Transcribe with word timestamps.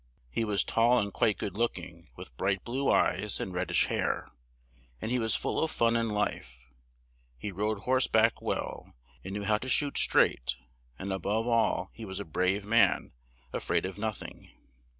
He 0.31 0.43
was 0.43 0.63
tall 0.63 0.97
and 0.97 1.13
quite 1.13 1.37
good 1.37 1.55
look 1.55 1.77
ing, 1.77 2.07
with 2.15 2.35
bright 2.35 2.63
blue 2.63 2.89
eyes 2.91 3.39
and 3.39 3.53
red 3.53 3.67
dish 3.67 3.85
hair, 3.85 4.31
and 4.99 5.11
he 5.11 5.19
was 5.19 5.35
full 5.35 5.63
of 5.63 5.69
fun 5.69 5.95
and 5.95 6.11
life; 6.11 6.71
he 7.37 7.51
rode 7.51 7.81
horse 7.81 8.07
back 8.07 8.41
well, 8.41 8.95
and 9.23 9.35
knew 9.35 9.43
how 9.43 9.59
to 9.59 9.69
shoot 9.69 9.99
straight; 9.99 10.55
and 10.97 11.13
a 11.13 11.19
bove 11.19 11.45
all 11.47 11.91
he 11.93 12.03
was 12.03 12.19
a 12.19 12.25
brave 12.25 12.65
man, 12.65 13.11
a 13.53 13.59
fraid 13.59 13.85
of 13.85 13.99
noth 13.99 14.23
ing. 14.23 14.49